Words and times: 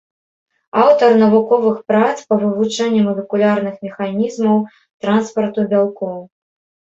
Аўтар 0.83 1.11
навуковых 1.23 1.75
прац 1.89 2.15
па 2.31 2.35
вывучэнні 2.45 3.01
малекулярных 3.09 3.75
механізмаў 3.87 4.57
транспарту 5.05 5.67
бялкоў. 5.75 6.19